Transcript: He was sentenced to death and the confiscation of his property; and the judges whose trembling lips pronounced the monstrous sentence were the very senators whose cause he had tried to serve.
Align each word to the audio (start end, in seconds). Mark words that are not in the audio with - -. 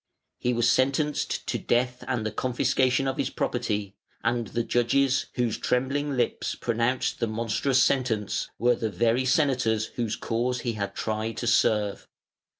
He 0.39 0.51
was 0.51 0.67
sentenced 0.67 1.45
to 1.45 1.59
death 1.59 2.03
and 2.07 2.25
the 2.25 2.31
confiscation 2.31 3.07
of 3.07 3.17
his 3.17 3.29
property; 3.29 3.93
and 4.23 4.47
the 4.47 4.63
judges 4.63 5.27
whose 5.35 5.59
trembling 5.59 6.17
lips 6.17 6.55
pronounced 6.55 7.19
the 7.19 7.27
monstrous 7.27 7.83
sentence 7.83 8.49
were 8.57 8.73
the 8.73 8.89
very 8.89 9.25
senators 9.25 9.91
whose 9.97 10.15
cause 10.15 10.61
he 10.61 10.73
had 10.73 10.95
tried 10.95 11.37
to 11.37 11.45
serve. 11.45 12.07